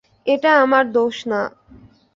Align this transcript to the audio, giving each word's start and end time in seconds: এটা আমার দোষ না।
এটা 0.25 0.51
আমার 0.63 0.83
দোষ 0.91 1.15
না। 1.27 1.41